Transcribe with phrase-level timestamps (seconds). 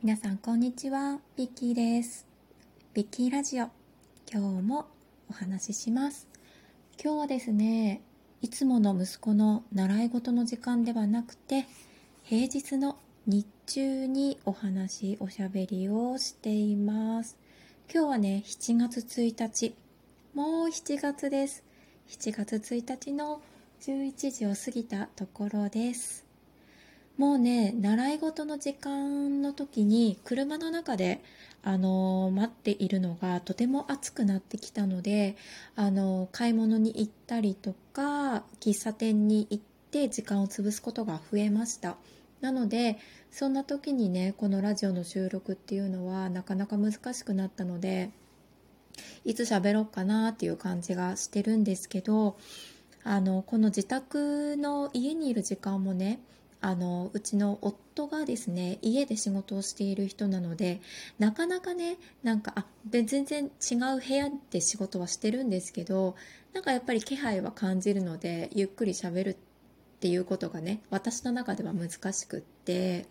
[0.00, 1.18] 皆さんこんにちは。
[1.36, 2.24] ビッキーです。
[2.94, 3.68] ビッキーラジオ。
[4.32, 4.86] 今日も
[5.28, 6.28] お話しします。
[7.02, 8.00] 今日はですね
[8.40, 11.66] いつもの息子の習い事の時間ではなくて
[12.22, 17.36] 平日の日中にお話おしゃべりをしています。
[17.92, 19.74] 今日はね7月1日。
[20.32, 21.64] もう7月です。
[22.06, 23.40] 7月1日の
[23.80, 26.27] 11時を過ぎたところです。
[27.18, 31.20] もうね習い事の時間の時に車の中で
[31.64, 35.36] あの待っているのがとても暑くなってきたので
[35.74, 41.96] あの買い物に行ったりとか喫茶店に行って時間を潰すことが増えました。
[42.40, 42.98] なので
[43.32, 48.10] そんな時にねこのラジオの収録っていうのはなかなか難しくなったので
[49.24, 52.36] いつ喋ろうかなっていう感じがしてるんですけど
[53.02, 56.20] あのこの自宅の家にいる時間もね
[56.60, 60.80] あのうちの夫がですね家で仕事をしている人なので
[61.18, 66.16] なかなかねなんかあ全然違う部屋で仕事はしてるんですけど
[66.52, 69.36] なんかやっぱり気配は感じるのでゆっくりしゃべるっ
[70.00, 73.06] ていうことがね私の中では難しくって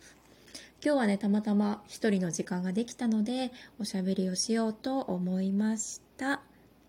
[0.84, 6.42] 今日はねたまたま一人の時間ができたのでおしゃべりをしようと思いました。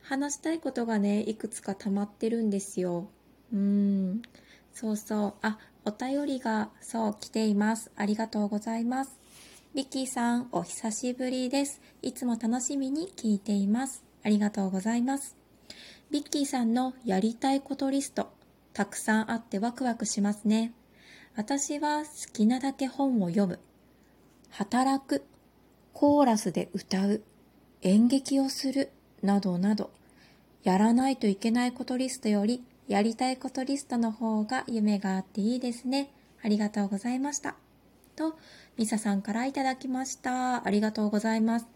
[0.03, 3.09] 話したいことがねいくつか溜まってるんですよ。
[3.53, 4.23] うん。
[4.73, 5.35] そうそう。
[5.43, 7.91] あお便りがそう来ています。
[7.97, 9.19] ありがとうございます。
[9.75, 11.81] ビッキーさんお久しぶりです。
[12.03, 14.05] いつも楽しみに聞いています。
[14.23, 15.35] ありがとうございます。
[16.11, 18.31] ビッキーさんのやりたいことリスト
[18.75, 20.75] たくさんあってワクワクしますね。
[21.37, 23.59] 私は好きなだけ本を読む。
[24.51, 25.25] 働く。
[25.95, 27.23] コーラスで歌う。
[27.81, 28.91] 演劇をする。
[29.23, 29.91] などなど。
[30.65, 36.11] やらないといけないことリストよりやりたいことリストの方が夢があっていいですね。
[36.43, 37.55] ありがとうございました。
[38.17, 38.37] と、
[38.79, 40.67] ミサさんからいただきました。
[40.67, 41.67] ありがとうございます。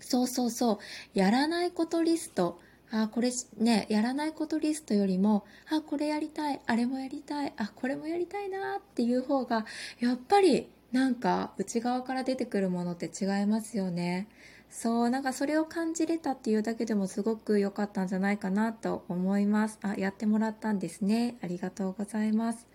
[0.00, 0.78] そうそうそう。
[1.14, 2.60] やらないことリスト。
[2.90, 9.64] あ、これね、やらないことリストよりも、あ、これやりたい、あれもやりたい、あ、これもやりたいなっていう方が、
[10.00, 14.28] やっぱりなんか内側から出てくるものって違いますよね。
[14.70, 19.78] そうなんかそれを感じれたっていうだけでもすごく良かったんじゃないかなと思います。
[19.82, 21.36] あやってもらったんですね。
[21.42, 22.66] ありがとうございます。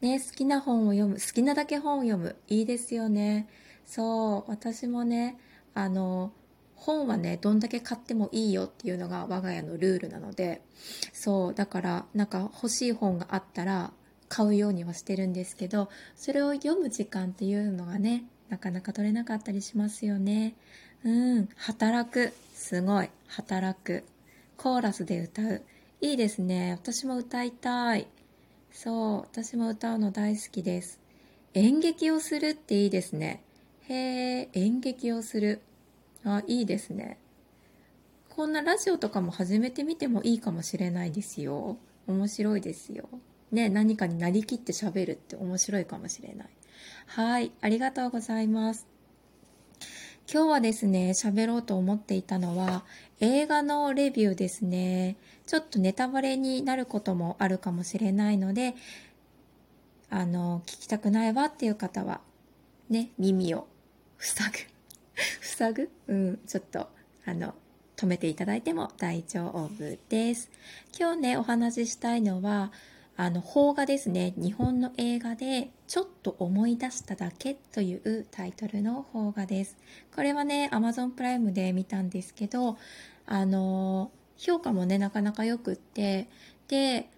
[0.00, 1.14] ね好きな本を読む。
[1.14, 2.36] 好きなだけ本を読む。
[2.48, 3.48] いいですよね。
[3.84, 5.38] そう私もね
[5.74, 6.32] あの
[6.76, 10.62] 本はねどんだけ買ってもいいよっていうのが我が家のルールなので。
[11.12, 13.92] そうだからなんか欲しい本があったら
[14.28, 20.54] 買うようにはしてるんですけどそれを読む時間っていうのがねなかなか取れなかったりしますよね。
[21.04, 22.32] うん、働く。
[22.54, 23.08] すごい。
[23.26, 24.04] 働く。
[24.58, 25.62] コーラスで歌う。
[26.02, 26.72] いいですね。
[26.72, 28.06] 私も歌いたい。
[28.70, 31.00] そう、私も歌うの大好きです。
[31.54, 33.42] 演劇をするっていいですね。
[33.88, 35.62] へえ、演劇をする。
[36.22, 37.18] あ、いいですね。
[38.28, 41.78] こんなラジオとかも始めてみてもいいかもしれないですよ。
[42.06, 43.08] 面白いですよ。
[43.52, 46.48] ね、何かになりきって喋るって面白いかもしれない。
[47.06, 48.86] はい、ありがとうございます。
[50.32, 52.84] 今日はですね、喋ろうと思っていたのは
[53.18, 55.16] 映画のレビューですね。
[55.48, 58.76] ちょっとネタバレになることもあるかもしれないので、
[60.08, 62.20] あの、聞きたくないわっていう方は、
[62.88, 63.66] ね、耳を
[64.18, 64.58] 塞ぐ。
[65.42, 65.90] 塞ぐ？
[66.06, 66.88] うん、ちょっと、
[67.26, 67.52] あの、
[67.96, 69.68] 止めていただいても大丈夫
[70.08, 70.48] です。
[70.96, 72.70] 今日ね、お話ししたいのは、
[73.20, 74.32] あの邦画ですね。
[74.38, 79.76] 日本の映画で「ちょっと思い出しただけ」というタイトルの邦画です。
[80.16, 82.78] これはね Amazon プライムで見たんですけど
[83.26, 86.28] あの評価もねなかなかよくって。
[86.68, 87.10] で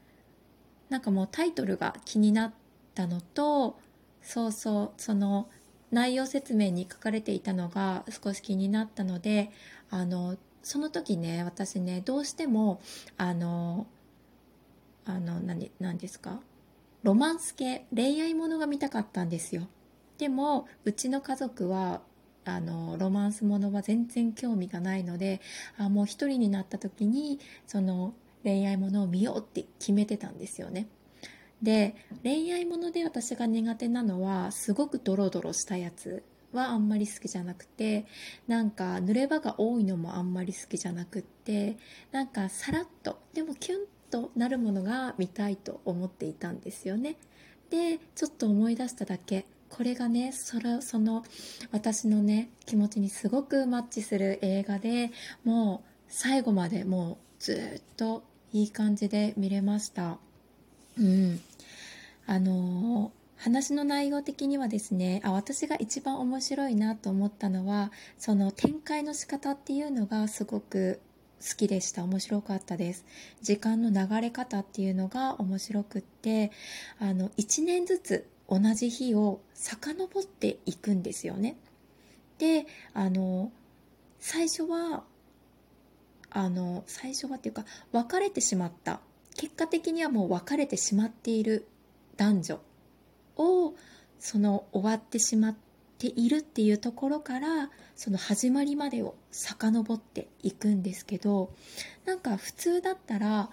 [0.89, 2.53] なんかもうタイトルが気になっ
[2.97, 3.79] たのと
[4.23, 5.49] そうそうその
[5.93, 9.53] 内容説明に書かれていたのが少し気になったので
[9.89, 12.81] あのその時ね私ねどうしても
[13.17, 13.87] あの
[15.05, 16.41] あの何何ですか？
[17.03, 19.69] ロマンス系恋愛ものが見たかったんですよ。
[20.19, 22.03] でもうちの家族は
[22.45, 25.41] あのロマンスものは全然興味がないので
[25.79, 28.15] あもう一人になった時にその
[28.45, 30.89] 恋愛ものを見ようって決めてたんですよね。
[31.63, 31.95] で
[32.25, 38.05] 恋愛もので私が苦手なのはすごくドロドロしたやつはあんまり好きじゃなくて
[38.49, 41.79] なんか濡れ場が多いのもあんまり好きじゃなくって
[42.11, 43.79] なんかさらっとでもキュン
[44.13, 47.17] となるものが見たいと思っていたんですよね。
[47.71, 51.25] でちょっと思い出しただけこれがねそれその
[51.71, 55.11] 私のね気持ちにすごくマッチする映画で
[55.45, 58.23] もう最後までもうずっと
[58.53, 60.19] いい感じで見れました。
[60.99, 61.41] うん、
[62.27, 71.01] あの話の内容的にはですねあ私が一番面白いなと思ったのはその展開の仕方っていうのがすごく
[71.43, 72.05] 好きでした。
[72.05, 73.05] 面白かったです。
[73.43, 76.53] 時間の流れ方っていうのが面白くって
[76.99, 81.57] あの1年ずつ同じ日を遡っていくんですよね。
[82.39, 83.51] であの
[84.19, 85.03] 最初は
[86.31, 89.01] あの最初はっていうか別れてしまった。
[89.35, 91.67] 結果的にはもう別れてしまっている
[92.17, 92.61] 男女
[93.37, 93.75] を
[94.19, 95.57] その終わってしまっ
[96.03, 101.53] ているっていうところからその始まりまでを遡っていくんですけど
[102.05, 103.51] なんか普通だったら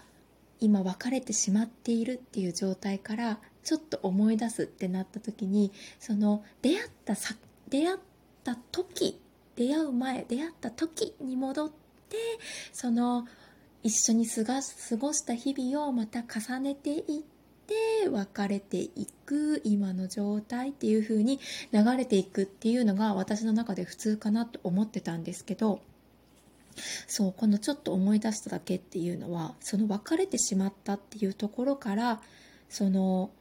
[0.60, 7.36] 今別れてしまっているっていう状態からちょっと思い出すってなった時にその出会ったさ
[7.70, 7.98] 出会っ
[8.44, 9.22] た時
[9.56, 12.18] 出会う前出会った時に戻って
[12.74, 13.28] その
[13.84, 14.44] 一緒に過
[14.98, 17.39] ごした日々をまた重ねていって
[18.10, 21.40] 別れていく今の状態っていう風に
[21.72, 25.82] 流れていくっていうのが私の中で普通かなと思ってたんですけど
[27.08, 32.22] そうこのちょっと思い出しただけっていうのはその別れてしまったっていうところから
[32.70, 33.32] その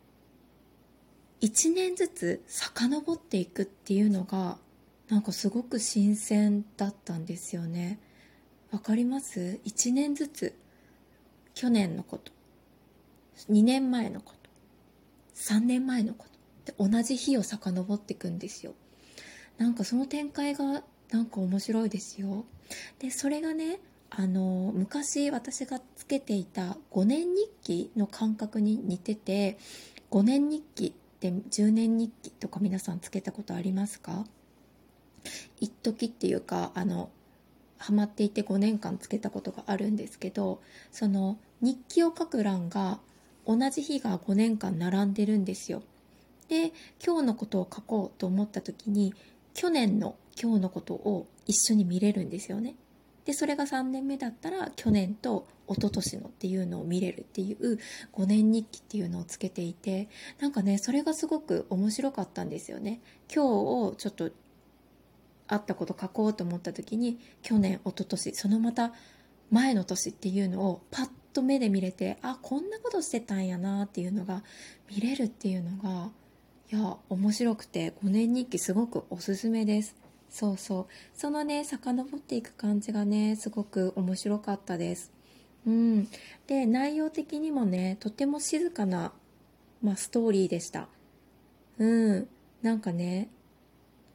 [1.40, 4.58] 1年ずつ遡っていくっていうのが
[5.08, 7.98] なんかすごく新鮮だったんですよね。
[8.70, 10.54] わかります ?1 年ずつ
[11.54, 12.32] 去年のこと
[13.50, 14.50] 2年前のこと。
[15.34, 16.26] 3年前のこ
[16.64, 16.72] と。
[16.72, 18.74] で同じ日を遡っていくんですよ。
[19.56, 22.44] なんかその展開がなんか面白いですよ。
[22.98, 23.80] でそれがね
[24.10, 29.58] あの昔私がつけていた5年日記の感覚に似てて
[30.10, 34.24] 5年日記って10年日記とか皆さんつけたことありますか？
[35.60, 37.10] 一時っていうかあの
[37.76, 42.98] ハマっていて5年間つけたことがあるんですけどその日記を書く欄が
[43.48, 45.82] 同じ日が5年間並んでるんですよ。
[46.48, 46.72] で
[47.04, 49.14] 今日のことを書こうと思った時に
[49.54, 52.74] 去年の今日のことを一緒に見れるんですよね。
[53.24, 57.78] でそれが3年目だったら去年と一昨年のっていうのを見れるっていう
[58.12, 60.08] 5年日記っていうのをつけていて
[60.40, 63.00] なんかねそれがすごく面白かったんですよね。
[63.34, 64.30] 今日をちょっと
[65.46, 68.92] あったこと書こうと思った時に去年一昨年そのまた
[69.50, 74.42] 前の年っていうのをパッと目で見れてあこんなことしてたんやなっていうのが
[74.90, 76.10] 見れるっていうのが
[76.70, 79.96] いや面白くて5年日記すごくおすすめです。
[80.28, 80.86] そうそう。
[81.14, 85.10] そのね遡っていく感じがねすごく面白かったです。
[85.66, 86.08] うん。
[86.46, 89.12] で内容的にもねとても静かな、
[89.82, 90.88] まあ、ストーリーでした。
[91.78, 92.28] うん。
[92.60, 93.30] なんかね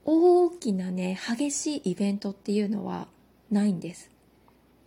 [0.05, 3.07] 大きなね激しいイベントっていうのは
[3.49, 4.12] ないんです。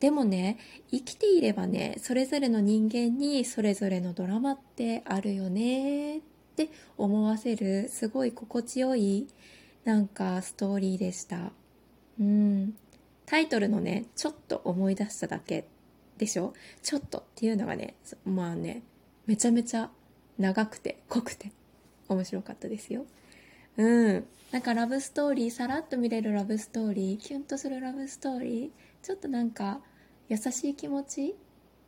[0.01, 0.59] でもね
[0.91, 6.21] 生きていればねそれぞれの人間にそれぞれのドラマってあるよねっ
[6.57, 9.27] て思わせるすごい心地よい
[9.85, 11.53] なんかストーリーでした。
[12.21, 12.75] うん。
[13.25, 15.67] タイトルのねちょっと思い出しただけ
[16.19, 16.55] でしょ？
[16.83, 17.95] ちょっとっていうのがね
[18.25, 18.83] まあね
[19.27, 19.91] めちゃめちゃ
[20.39, 21.53] 長くて濃くて
[22.09, 23.05] 面白かったですよ。
[23.77, 24.27] うん。
[24.53, 28.71] なんかラブストーリーさらっと見れるラブストーリーキュンとするラブストーリー
[29.03, 29.81] ちょっとなんか
[30.29, 31.37] 優しい気持ち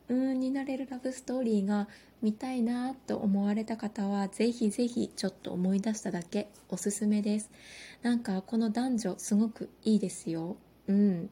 [0.09, 1.87] うんになれるラブストーリーが
[2.21, 7.49] 見たいなと思われた方はぜひぜひちょっと思い出しただけおすすめです。
[8.01, 10.57] なんかこの男女すごくいいですよ。
[10.87, 11.29] うん。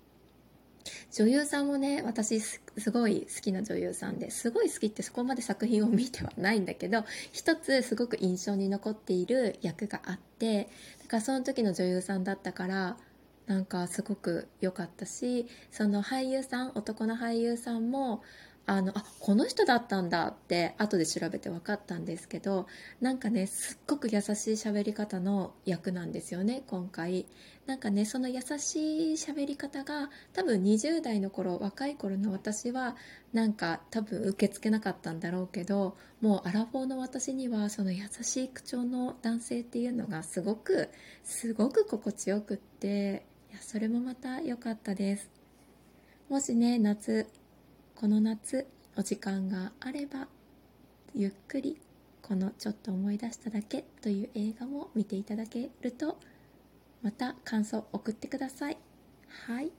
[1.12, 10.70] 女優さんもね私すごい好きな女優さんですごい好きってそこまで作品を見てはないんだけど一つすごく印象に残っている役があって
[11.04, 12.98] だからその時の女優さんだったから
[13.48, 18.22] なんかすごく良かったしその俳優さん男の俳優さんも
[18.70, 22.68] あのあこの人だったんだって後で調べて分かったんですけど
[23.00, 27.26] なんかねすっごく優しい喋り方の役なんですよね今回。
[27.66, 32.96] なんかねその優しい喋り方が多分20代の頃若い頃の私は
[33.34, 40.90] なんか多分受け付けなかったんだろうけどもうアラフォーの私にはその優しい口調の男性っていうのがすごく
[41.24, 45.30] すごく心地よくっていやそれもまた良かったです。
[46.30, 47.28] もしね夏
[48.00, 50.28] この夏お時間があれば
[51.16, 51.82] ゆっくり
[52.22, 56.20] この「ちょっと思い出しただけ」という映画も見ていただけると
[57.02, 58.78] また感想送ってください。
[59.48, 59.72] はい。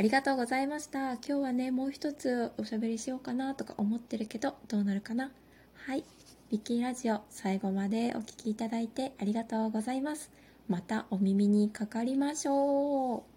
[0.00, 1.12] ありがとうございました。
[1.12, 5.30] 今日はねもう一つおしゃべりしようかなとか思ってるけどどうなるかな。
[5.74, 6.04] はい。
[6.50, 10.28] ビッキーラジオ最後までお聴きいただいてありがとうございます。
[10.66, 13.31] またお耳にかかりましょう。